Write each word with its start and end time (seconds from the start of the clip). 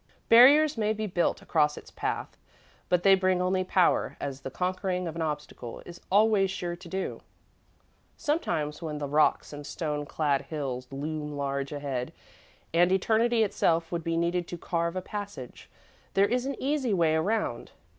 Barriers 0.29 0.79
may 0.79 0.93
be 0.93 1.05
built 1.05 1.43
across 1.43 1.77
its 1.77 1.91
path, 1.91 2.35
but 2.89 3.03
they 3.03 3.13
bring 3.13 3.39
only 3.39 3.63
power, 3.63 4.17
as 4.19 4.41
the 4.41 4.49
conquering 4.49 5.07
of 5.07 5.15
an 5.15 5.21
obstacle 5.21 5.83
is 5.85 6.01
always 6.11 6.49
sure 6.49 6.75
to 6.75 6.89
do. 6.89 7.21
Sometimes 8.17 8.81
when 8.81 8.97
the 8.97 9.05
rocks 9.07 9.53
and 9.53 9.63
stone 9.63 10.07
clad 10.07 10.41
hills 10.41 10.87
loom 10.91 11.37
large 11.37 11.71
ahead, 11.71 12.13
and 12.73 12.91
eternity 12.91 13.43
itself 13.43 13.91
would 13.91 14.03
be 14.03 14.17
needed 14.17 14.47
to 14.47 14.57
carve 14.57 14.95
a 14.95 15.03
passage, 15.03 15.69
there 16.15 16.27
is 16.27 16.47
an 16.47 16.55
easy 16.59 16.95
way 16.95 17.13
around. 17.13 17.69